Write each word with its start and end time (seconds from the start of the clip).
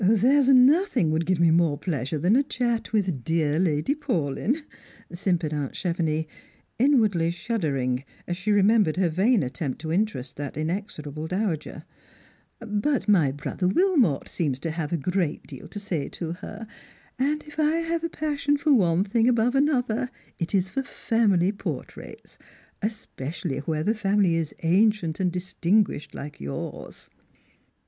"There 0.03 0.35
is 0.39 0.49
nothing 0.49 1.11
would 1.11 1.27
give 1.27 1.39
me 1.39 1.51
more 1.51 1.77
pleasure 1.77 2.17
than 2.17 2.35
a 2.35 2.41
chat 2.41 2.91
with 2.91 3.23
dear 3.23 3.59
Lady 3.59 3.93
Paulyn," 3.93 4.63
simpered 5.13 5.53
aunt 5.53 5.73
Chevenix, 5.75 6.25
inwardly 6.79 7.29
shuddering 7.29 8.03
as 8.27 8.35
she 8.35 8.51
remembered 8.51 8.97
her 8.97 9.09
vain 9.09 9.43
attempt 9.43 9.79
to 9.81 9.91
interest 9.91 10.37
that 10.37 10.57
inexorable 10.57 11.27
dowager; 11.27 11.85
"but 12.59 13.07
my 13.07 13.31
brother 13.31 13.67
Wilmot 13.67 14.27
seems 14.27 14.57
to 14.61 14.71
have 14.71 14.91
a 14.91 14.97
gveat 14.97 15.45
deal 15.45 15.67
to 15.67 15.79
say 15.79 16.09
to 16.09 16.31
her, 16.31 16.65
and 17.19 17.43
if 17.43 17.59
I 17.59 17.81
have 17.81 18.03
a 18.03 18.09
passion 18.09 18.57
for 18.57 18.73
one 18.73 19.03
thing 19.03 19.29
above 19.29 19.53
another, 19.53 20.09
it 20.39 20.55
is 20.55 20.71
for 20.71 20.81
family 20.81 21.51
portraits, 21.51 22.39
especially 22.81 23.59
where 23.59 23.83
the 23.83 23.93
family 23.93 24.33
is 24.35 24.55
ancient 24.63 25.19
and 25.19 25.31
distinguished 25.31 26.15
like 26.15 26.41
yours." 26.41 27.07